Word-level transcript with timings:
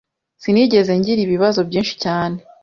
Sinigeze 0.41 0.91
ngira 0.99 1.21
ibibazo 1.23 1.59
byinshi 1.69 1.93
cyane. 2.03 2.37